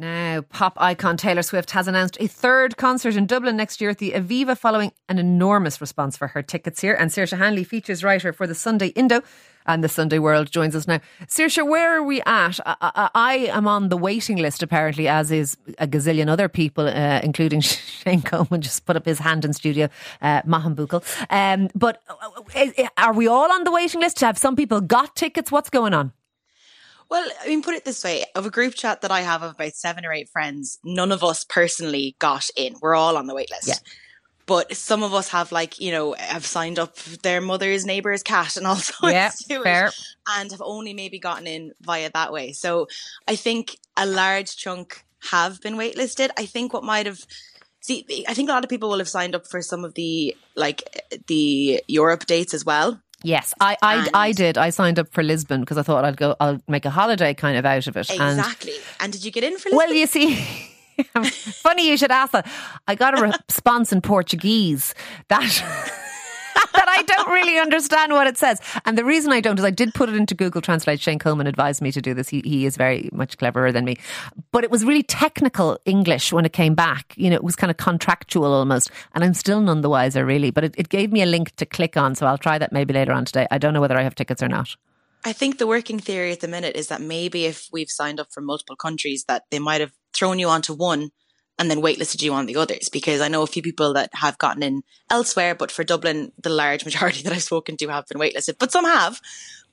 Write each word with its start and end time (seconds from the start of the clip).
Now, 0.00 0.40
pop 0.40 0.78
icon 0.78 1.18
Taylor 1.18 1.42
Swift 1.42 1.72
has 1.72 1.86
announced 1.86 2.16
a 2.20 2.26
third 2.26 2.78
concert 2.78 3.16
in 3.16 3.26
Dublin 3.26 3.54
next 3.54 3.82
year 3.82 3.90
at 3.90 3.98
the 3.98 4.12
Aviva 4.12 4.56
following 4.56 4.92
an 5.10 5.18
enormous 5.18 5.78
response 5.78 6.16
for 6.16 6.28
her 6.28 6.40
tickets 6.40 6.80
here. 6.80 6.94
And 6.94 7.10
Saoirse 7.10 7.36
Hanley, 7.36 7.64
features 7.64 8.02
writer 8.02 8.32
for 8.32 8.46
the 8.46 8.54
Sunday 8.54 8.86
Indo 8.88 9.20
and 9.66 9.84
the 9.84 9.90
Sunday 9.90 10.18
World, 10.18 10.50
joins 10.50 10.74
us 10.74 10.88
now. 10.88 11.00
Saoirse, 11.26 11.68
where 11.68 11.98
are 11.98 12.02
we 12.02 12.22
at? 12.22 12.58
I, 12.64 12.76
I, 12.80 13.10
I 13.14 13.34
am 13.48 13.68
on 13.68 13.90
the 13.90 13.98
waiting 13.98 14.38
list, 14.38 14.62
apparently, 14.62 15.06
as 15.06 15.30
is 15.30 15.58
a 15.76 15.86
gazillion 15.86 16.30
other 16.30 16.48
people, 16.48 16.88
uh, 16.88 17.20
including 17.22 17.60
Shane 17.60 18.22
Coleman, 18.22 18.62
just 18.62 18.86
put 18.86 18.96
up 18.96 19.04
his 19.04 19.18
hand 19.18 19.44
in 19.44 19.52
studio, 19.52 19.90
uh, 20.22 20.40
Mahan 20.46 20.74
Bukel. 20.74 21.04
Um, 21.28 21.68
but 21.74 22.00
uh, 22.08 22.88
are 22.96 23.12
we 23.12 23.28
all 23.28 23.52
on 23.52 23.64
the 23.64 23.70
waiting 23.70 24.00
list? 24.00 24.20
Have 24.20 24.38
some 24.38 24.56
people 24.56 24.80
got 24.80 25.14
tickets? 25.14 25.52
What's 25.52 25.68
going 25.68 25.92
on? 25.92 26.14
Well, 27.10 27.28
I 27.42 27.48
mean, 27.48 27.62
put 27.62 27.74
it 27.74 27.84
this 27.84 28.04
way 28.04 28.24
of 28.34 28.46
a 28.46 28.50
group 28.50 28.74
chat 28.74 29.00
that 29.00 29.10
I 29.10 29.22
have 29.22 29.42
of 29.42 29.52
about 29.52 29.72
seven 29.74 30.06
or 30.06 30.12
eight 30.12 30.28
friends, 30.28 30.78
none 30.84 31.10
of 31.10 31.24
us 31.24 31.44
personally 31.44 32.14
got 32.20 32.48
in. 32.56 32.76
We're 32.80 32.94
all 32.94 33.16
on 33.16 33.26
the 33.26 33.34
wait 33.34 33.50
list. 33.50 33.68
Yeah. 33.68 33.74
But 34.46 34.74
some 34.76 35.02
of 35.02 35.14
us 35.14 35.28
have, 35.28 35.52
like, 35.52 35.78
you 35.80 35.92
know, 35.92 36.14
have 36.18 36.44
signed 36.46 36.78
up 36.78 36.96
their 37.22 37.40
mother's 37.40 37.84
neighbor's 37.84 38.22
cat 38.22 38.56
and 38.56 38.66
all 38.66 38.76
sorts 38.76 39.12
Yeah, 39.12 39.30
to 39.48 39.62
fair. 39.62 39.86
it 39.88 39.94
and 40.28 40.50
have 40.50 40.62
only 40.62 40.92
maybe 40.94 41.18
gotten 41.18 41.46
in 41.46 41.72
via 41.80 42.10
that 42.14 42.32
way. 42.32 42.52
So 42.52 42.86
I 43.28 43.36
think 43.36 43.76
a 43.96 44.06
large 44.06 44.56
chunk 44.56 45.04
have 45.30 45.60
been 45.60 45.74
waitlisted. 45.74 46.30
I 46.38 46.46
think 46.46 46.72
what 46.72 46.82
might 46.84 47.06
have 47.06 47.20
see 47.80 48.24
I 48.28 48.34
think 48.34 48.48
a 48.48 48.52
lot 48.52 48.64
of 48.64 48.70
people 48.70 48.88
will 48.90 48.98
have 48.98 49.08
signed 49.08 49.34
up 49.34 49.46
for 49.46 49.62
some 49.62 49.84
of 49.84 49.94
the 49.94 50.36
like 50.54 50.82
the 51.28 51.82
Europe 51.88 52.26
dates 52.26 52.54
as 52.54 52.64
well. 52.64 53.00
Yes, 53.22 53.52
I, 53.60 53.76
I, 53.82 54.08
I 54.14 54.32
did. 54.32 54.56
I 54.56 54.70
signed 54.70 54.98
up 54.98 55.08
for 55.12 55.22
Lisbon 55.22 55.60
because 55.60 55.76
I 55.76 55.82
thought 55.82 56.04
I'd 56.04 56.16
go. 56.16 56.36
I'll 56.40 56.60
make 56.68 56.84
a 56.84 56.90
holiday 56.90 57.34
kind 57.34 57.58
of 57.58 57.66
out 57.66 57.86
of 57.86 57.96
it. 57.96 58.10
Exactly. 58.10 58.74
And, 58.98 59.12
did 59.12 59.24
you 59.24 59.30
get 59.30 59.44
in 59.44 59.58
for 59.58 59.68
Lisbon? 59.68 59.76
well, 59.76 59.92
you 59.92 60.06
see, 60.06 60.36
funny 61.62 61.88
you 61.88 61.96
should 61.96 62.10
ask 62.10 62.32
that. 62.32 62.46
I 62.88 62.94
got 62.94 63.18
a 63.18 63.22
response 63.48 63.92
in 63.92 64.00
Portuguese 64.00 64.94
that. 65.28 66.06
That 66.74 66.88
I 66.88 67.02
don't 67.02 67.28
really 67.28 67.58
understand 67.58 68.12
what 68.12 68.26
it 68.26 68.36
says. 68.36 68.60
And 68.84 68.96
the 68.96 69.04
reason 69.04 69.32
I 69.32 69.40
don't 69.40 69.58
is 69.58 69.64
I 69.64 69.70
did 69.70 69.94
put 69.94 70.08
it 70.08 70.16
into 70.16 70.34
Google 70.34 70.60
Translate. 70.60 71.00
Shane 71.00 71.18
Coleman 71.18 71.46
advised 71.46 71.82
me 71.82 71.92
to 71.92 72.00
do 72.00 72.14
this. 72.14 72.28
He, 72.28 72.42
he 72.44 72.66
is 72.66 72.76
very 72.76 73.08
much 73.12 73.38
cleverer 73.38 73.72
than 73.72 73.84
me. 73.84 73.96
But 74.52 74.64
it 74.64 74.70
was 74.70 74.84
really 74.84 75.02
technical 75.02 75.78
English 75.84 76.32
when 76.32 76.44
it 76.44 76.52
came 76.52 76.74
back. 76.74 77.14
You 77.16 77.30
know, 77.30 77.36
it 77.36 77.44
was 77.44 77.56
kind 77.56 77.70
of 77.70 77.76
contractual 77.76 78.52
almost. 78.52 78.90
And 79.14 79.24
I'm 79.24 79.34
still 79.34 79.60
none 79.60 79.80
the 79.80 79.90
wiser, 79.90 80.24
really. 80.24 80.50
But 80.50 80.64
it, 80.64 80.74
it 80.78 80.88
gave 80.88 81.12
me 81.12 81.22
a 81.22 81.26
link 81.26 81.54
to 81.56 81.66
click 81.66 81.96
on. 81.96 82.14
So 82.14 82.26
I'll 82.26 82.38
try 82.38 82.58
that 82.58 82.72
maybe 82.72 82.94
later 82.94 83.12
on 83.12 83.24
today. 83.24 83.46
I 83.50 83.58
don't 83.58 83.74
know 83.74 83.80
whether 83.80 83.98
I 83.98 84.02
have 84.02 84.14
tickets 84.14 84.42
or 84.42 84.48
not. 84.48 84.76
I 85.24 85.32
think 85.34 85.58
the 85.58 85.66
working 85.66 85.98
theory 85.98 86.32
at 86.32 86.40
the 86.40 86.48
minute 86.48 86.76
is 86.76 86.88
that 86.88 87.02
maybe 87.02 87.44
if 87.44 87.68
we've 87.70 87.90
signed 87.90 88.20
up 88.20 88.32
for 88.32 88.40
multiple 88.40 88.76
countries, 88.76 89.24
that 89.24 89.44
they 89.50 89.58
might 89.58 89.82
have 89.82 89.92
thrown 90.14 90.38
you 90.38 90.48
onto 90.48 90.72
one 90.72 91.10
and 91.60 91.70
then 91.70 91.82
waitlisted 91.82 92.22
you 92.22 92.32
on 92.32 92.46
the 92.46 92.56
others. 92.56 92.88
Because 92.88 93.20
I 93.20 93.28
know 93.28 93.42
a 93.42 93.46
few 93.46 93.62
people 93.62 93.92
that 93.92 94.10
have 94.14 94.38
gotten 94.38 94.62
in 94.62 94.82
elsewhere, 95.10 95.54
but 95.54 95.70
for 95.70 95.84
Dublin, 95.84 96.32
the 96.42 96.48
large 96.48 96.84
majority 96.84 97.22
that 97.24 97.32
I've 97.32 97.42
spoken 97.42 97.76
to 97.76 97.88
have 97.88 98.08
been 98.08 98.18
waitlisted, 98.18 98.58
but 98.58 98.72
some 98.72 98.86
have. 98.86 99.20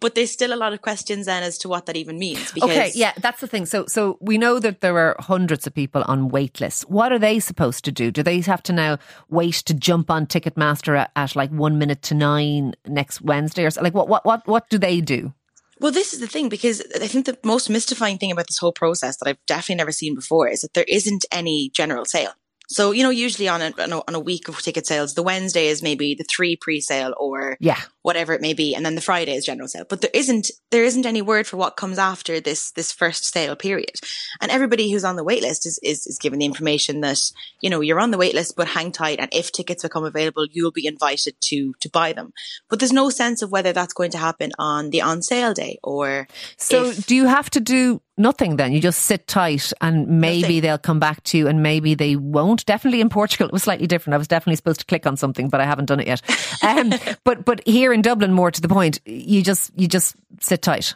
But 0.00 0.16
there's 0.16 0.32
still 0.32 0.52
a 0.52 0.56
lot 0.56 0.72
of 0.72 0.82
questions 0.82 1.26
then 1.26 1.42
as 1.42 1.56
to 1.58 1.68
what 1.68 1.86
that 1.86 1.96
even 1.96 2.18
means. 2.18 2.52
Because 2.52 2.70
Okay, 2.70 2.90
yeah, 2.94 3.12
that's 3.18 3.40
the 3.40 3.46
thing. 3.46 3.64
So, 3.64 3.86
so 3.86 4.18
we 4.20 4.38
know 4.38 4.58
that 4.58 4.80
there 4.80 4.98
are 4.98 5.16
hundreds 5.20 5.66
of 5.66 5.74
people 5.74 6.02
on 6.06 6.30
wait 6.30 6.60
lists. 6.60 6.82
What 6.88 7.12
are 7.12 7.18
they 7.18 7.38
supposed 7.38 7.84
to 7.84 7.92
do? 7.92 8.10
Do 8.10 8.22
they 8.22 8.40
have 8.40 8.62
to 8.64 8.72
now 8.72 8.98
wait 9.28 9.54
to 9.66 9.72
jump 9.72 10.10
on 10.10 10.26
Ticketmaster 10.26 10.98
at, 10.98 11.12
at 11.14 11.36
like 11.36 11.50
one 11.50 11.78
minute 11.78 12.02
to 12.02 12.14
nine 12.14 12.74
next 12.86 13.22
Wednesday, 13.22 13.64
or 13.64 13.70
so? 13.70 13.82
like 13.82 13.94
what? 13.94 14.08
What? 14.08 14.26
What? 14.26 14.46
What 14.46 14.68
do 14.68 14.78
they 14.78 15.00
do? 15.00 15.32
Well, 15.80 15.92
this 15.92 16.12
is 16.12 16.20
the 16.20 16.26
thing 16.26 16.48
because 16.48 16.82
I 16.94 17.06
think 17.06 17.26
the 17.26 17.38
most 17.44 17.68
mystifying 17.68 18.18
thing 18.18 18.30
about 18.30 18.46
this 18.46 18.58
whole 18.58 18.72
process 18.72 19.16
that 19.16 19.28
I've 19.28 19.44
definitely 19.46 19.76
never 19.76 19.92
seen 19.92 20.14
before 20.14 20.48
is 20.48 20.60
that 20.60 20.74
there 20.74 20.84
isn't 20.88 21.24
any 21.32 21.70
general 21.74 22.04
sale. 22.04 22.32
So, 22.68 22.92
you 22.92 23.02
know, 23.02 23.10
usually 23.10 23.48
on 23.48 23.60
a, 23.60 23.72
on 23.78 23.92
a, 23.92 23.98
on 24.08 24.14
a 24.14 24.20
week 24.20 24.48
of 24.48 24.58
ticket 24.60 24.86
sales, 24.86 25.14
the 25.14 25.22
Wednesday 25.22 25.66
is 25.66 25.82
maybe 25.82 26.14
the 26.14 26.24
three 26.24 26.56
pre-sale 26.56 27.14
or 27.18 27.56
Yeah. 27.60 27.80
whatever 28.02 28.32
it 28.32 28.40
may 28.40 28.54
be. 28.54 28.74
And 28.74 28.84
then 28.86 28.94
the 28.94 29.00
Friday 29.02 29.34
is 29.34 29.44
general 29.44 29.68
sale. 29.68 29.84
But 29.88 30.00
there 30.00 30.10
isn't, 30.14 30.50
there 30.70 30.84
isn't 30.84 31.04
any 31.06 31.20
word 31.22 31.46
for 31.46 31.56
what 31.58 31.76
comes 31.76 31.98
after 31.98 32.40
this, 32.40 32.70
this 32.72 32.90
first 32.90 33.24
sale 33.26 33.54
period. 33.54 33.92
And 34.40 34.50
everybody 34.50 34.90
who's 34.90 35.04
on 35.04 35.16
the 35.16 35.24
wait 35.24 35.42
list 35.42 35.66
is, 35.66 35.78
is, 35.82 36.06
is 36.06 36.18
given 36.18 36.38
the 36.38 36.46
information 36.46 37.00
that, 37.02 37.20
you 37.60 37.68
know, 37.68 37.80
you're 37.82 38.00
on 38.00 38.10
the 38.12 38.18
wait 38.18 38.34
list, 38.34 38.56
but 38.56 38.68
hang 38.68 38.92
tight. 38.92 39.18
And 39.20 39.28
if 39.32 39.52
tickets 39.52 39.82
become 39.82 40.04
available, 40.04 40.46
you'll 40.50 40.72
be 40.72 40.86
invited 40.86 41.34
to, 41.42 41.74
to 41.80 41.90
buy 41.90 42.12
them. 42.14 42.32
But 42.70 42.78
there's 42.78 42.92
no 42.92 43.10
sense 43.10 43.42
of 43.42 43.50
whether 43.52 43.72
that's 43.74 43.92
going 43.94 44.10
to 44.12 44.18
happen 44.18 44.52
on 44.58 44.88
the 44.90 45.02
on 45.02 45.20
sale 45.22 45.52
day 45.52 45.78
or 45.82 46.26
So, 46.56 46.86
if- 46.86 47.06
do 47.06 47.14
you 47.14 47.26
have 47.26 47.50
to 47.50 47.60
do 47.60 48.00
nothing 48.16 48.56
then? 48.56 48.72
You 48.72 48.80
just 48.80 49.02
sit 49.02 49.26
tight, 49.26 49.72
and 49.80 50.20
maybe 50.20 50.42
Nothing. 50.42 50.60
they'll 50.62 50.78
come 50.78 50.98
back 51.00 51.22
to 51.24 51.38
you, 51.38 51.48
and 51.48 51.62
maybe 51.62 51.94
they 51.94 52.16
won't. 52.16 52.64
Definitely 52.66 53.00
in 53.00 53.08
Portugal, 53.08 53.46
it 53.48 53.52
was 53.52 53.62
slightly 53.62 53.86
different. 53.86 54.14
I 54.14 54.18
was 54.18 54.28
definitely 54.28 54.56
supposed 54.56 54.80
to 54.80 54.86
click 54.86 55.06
on 55.06 55.16
something, 55.16 55.48
but 55.48 55.60
I 55.60 55.64
haven't 55.64 55.86
done 55.86 56.00
it 56.00 56.06
yet. 56.06 56.22
Um, 56.64 56.94
but 57.24 57.44
but 57.44 57.66
here 57.66 57.92
in 57.92 58.00
Dublin, 58.00 58.32
more 58.32 58.50
to 58.50 58.60
the 58.60 58.68
point, 58.68 59.00
you 59.04 59.42
just 59.42 59.70
you 59.76 59.86
just 59.86 60.16
sit 60.40 60.62
tight. 60.62 60.94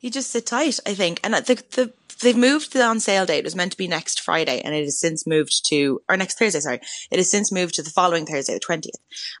you 0.00 0.10
just 0.10 0.30
sit 0.30 0.46
tight, 0.46 0.80
I 0.84 0.94
think. 0.94 1.20
And 1.22 1.34
the, 1.34 1.62
the, 1.72 1.92
they've 2.22 2.36
moved 2.36 2.72
the 2.72 2.82
on 2.82 2.98
sale 2.98 3.24
date. 3.24 3.38
It 3.38 3.44
was 3.44 3.54
meant 3.54 3.70
to 3.72 3.78
be 3.78 3.86
next 3.86 4.20
Friday 4.20 4.60
and 4.64 4.74
it 4.74 4.84
has 4.84 4.98
since 4.98 5.24
moved 5.26 5.64
to, 5.68 6.00
or 6.08 6.16
next 6.16 6.38
Thursday, 6.38 6.58
sorry. 6.60 6.80
It 7.10 7.18
has 7.18 7.30
since 7.30 7.52
moved 7.52 7.74
to 7.76 7.82
the 7.82 7.90
following 7.90 8.26
Thursday, 8.26 8.54
the 8.54 8.60
20th. 8.60 8.98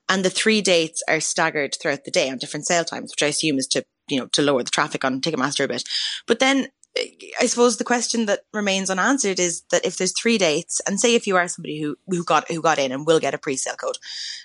And 0.08 0.24
the 0.24 0.30
three 0.30 0.60
dates 0.62 1.02
are 1.08 1.20
staggered 1.20 1.76
throughout 1.80 2.04
the 2.04 2.10
day 2.12 2.30
on 2.30 2.38
different 2.38 2.66
sale 2.66 2.84
times, 2.84 3.12
which 3.12 3.22
I 3.24 3.28
assume 3.28 3.58
is 3.58 3.66
to, 3.68 3.84
you 4.08 4.20
know, 4.20 4.26
to 4.32 4.42
lower 4.42 4.62
the 4.62 4.70
traffic 4.70 5.04
on 5.04 5.20
Ticketmaster 5.20 5.64
a 5.64 5.68
bit. 5.68 5.82
But 6.28 6.38
then 6.38 6.68
I 7.40 7.46
suppose 7.46 7.76
the 7.76 7.84
question 7.84 8.26
that 8.26 8.40
remains 8.52 8.90
unanswered 8.90 9.38
is 9.38 9.62
that 9.70 9.84
if 9.84 9.96
there's 9.96 10.12
three 10.18 10.38
dates 10.38 10.80
and 10.86 10.98
say 11.00 11.14
if 11.14 11.26
you 11.26 11.36
are 11.36 11.48
somebody 11.48 11.80
who, 11.80 11.96
who 12.08 12.24
got, 12.24 12.50
who 12.50 12.62
got 12.62 12.78
in 12.78 12.92
and 12.92 13.06
will 13.06 13.20
get 13.20 13.34
a 13.34 13.38
pre-sale 13.38 13.76
code, 13.76 13.98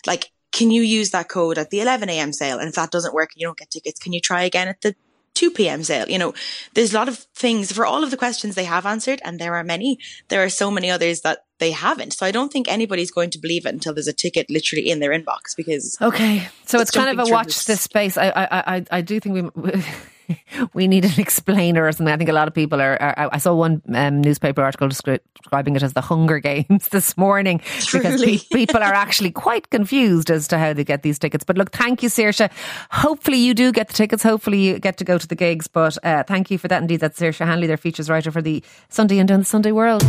like, 0.06 0.32
can 0.52 0.70
you 0.70 0.82
use 0.82 1.12
that 1.12 1.30
code 1.30 1.58
at 1.58 1.70
the 1.70 1.80
11 1.80 2.10
a.m. 2.10 2.34
sale? 2.34 2.60
And 2.60 2.68
if 2.68 2.76
that 2.76 2.92
doesn't 2.92 3.14
work 3.14 3.30
and 3.34 3.42
you 3.42 3.48
don't 3.48 3.58
get 3.58 3.70
tickets, 3.72 4.00
can 4.00 4.12
you 4.12 4.20
try 4.20 4.44
again 4.44 4.68
at 4.68 4.82
the 4.82 4.96
2 5.34 5.52
p.m. 5.52 5.82
sale? 5.82 6.10
You 6.10 6.20
know, 6.20 6.34
there's 6.74 6.94
a 6.94 6.98
lot 6.98 7.08
of 7.08 7.20
things 7.36 7.72
for 7.72 7.86
all 7.86 8.04
of 8.04 8.12
the 8.12 8.18
questions 8.18 8.56
they 8.56 8.66
have 8.66 8.86
answered, 8.86 9.22
and 9.24 9.40
there 9.40 9.56
are 9.56 9.64
many. 9.64 9.98
There 10.28 10.44
are 10.44 10.50
so 10.50 10.70
many 10.70 10.92
others 10.92 11.22
that 11.22 11.46
they 11.60 11.72
haven't. 11.72 12.12
So 12.12 12.26
I 12.26 12.32
don't 12.32 12.52
think 12.52 12.68
anybody's 12.68 13.12
going 13.12 13.30
to 13.30 13.40
believe 13.40 13.66
it 13.66 13.74
until 13.74 13.94
there's 13.94 14.10
a 14.10 14.14
ticket 14.14 14.50
literally 14.50 14.90
in 14.90 15.00
their 15.00 15.12
inbox 15.12 15.56
because 15.56 15.98
Okay, 16.02 16.50
so 16.66 16.80
it's, 16.82 16.90
It's 16.90 16.98
kind 16.98 17.18
of 17.18 17.26
a 17.26 17.32
watch 17.32 17.46
this- 17.48 17.66
this 17.66 17.82
space. 17.82 18.18
I, 18.18 18.28
I, 18.30 18.76
I, 18.76 18.86
I 18.92 19.02
do 19.02 19.22
think 19.22 19.54
we 19.56 19.84
we 20.74 20.88
need 20.88 21.06
an 21.06 21.20
explainer 21.20 21.86
or 21.86 21.92
something. 21.92 22.14
I 22.14 22.18
think 22.18 22.30
a 22.30 22.34
lot 22.34 22.48
of 22.48 22.54
people 22.54 22.82
are. 22.82 23.02
are 23.02 23.30
I 23.32 23.38
saw 23.38 23.54
one 23.54 23.82
um, 23.94 24.22
newspaper 24.22 24.62
article 24.62 24.88
descri- 24.88 25.20
describing 25.42 25.76
it 25.76 25.84
as 25.84 25.94
the 25.94 26.02
Hunger 26.02 26.40
Games 26.40 26.88
this 26.92 27.18
morning 27.18 27.62
because 27.92 28.24
pe- 28.24 28.40
people 28.54 28.82
are 28.82 28.94
actually 28.94 29.32
quite 29.32 29.70
confused 29.70 30.30
as 30.30 30.48
to 30.50 30.58
how 30.58 30.74
they 30.74 30.84
get 30.84 31.04
these 31.04 31.20
tickets. 31.20 31.44
But 31.44 31.58
look, 31.58 31.72
thank 31.72 32.04
you, 32.04 32.10
Saoirse. 32.10 32.50
Hopefully, 32.92 33.38
you 33.38 33.54
do 33.54 33.72
get 33.72 33.88
the 33.88 33.94
tickets. 33.94 34.24
Hopefully, 34.24 34.60
you 34.60 34.80
get 34.80 34.98
to 34.98 35.04
go 35.04 35.18
to 35.18 35.28
the 35.28 35.36
gigs. 35.36 35.68
But 35.68 35.98
uh, 36.04 36.24
thank 36.24 36.52
you 36.52 36.58
for 36.58 36.68
that. 36.68 36.82
Indeed, 36.82 37.00
that's 37.02 37.20
Saoirse 37.20 37.46
Hanley, 37.46 37.68
their 37.68 37.78
features 37.78 38.10
writer 38.10 38.32
for 38.32 38.42
the 38.42 38.64
Sunday 38.90 39.20
and 39.20 39.30
the 39.30 39.44
Sunday 39.44 39.72
World. 39.72 40.04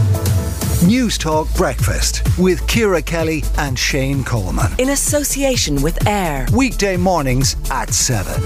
News 0.86 1.16
Talk 1.16 1.46
Breakfast 1.54 2.22
with 2.38 2.66
Ciara 2.66 3.00
Kelly 3.00 3.44
and 3.56 3.78
Shane 3.78 4.24
Coleman. 4.24 4.72
In 4.78 4.88
association 4.88 5.80
with 5.80 6.08
Air. 6.08 6.44
Weekday 6.52 6.96
mornings 6.96 7.54
at 7.70 7.94
7 7.94 8.42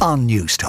on 0.00 0.26
News 0.26 0.56
Talk. 0.56 0.61